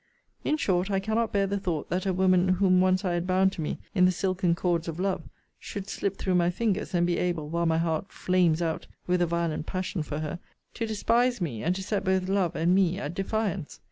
[0.43, 3.51] In short, I cannot bear the thought, that a woman whom once I had bound
[3.51, 7.19] to me in the silken cords of love, should slip through my fingers, and be
[7.19, 10.39] able, while my heart flames out with a violent passion for her,
[10.73, 13.79] to despise me, and to set both love and me at defiance.